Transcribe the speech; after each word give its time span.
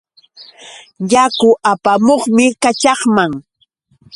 Yaku 1.11 1.49
apamuqmi 1.71 2.45
kaćhaqman. 2.61 3.31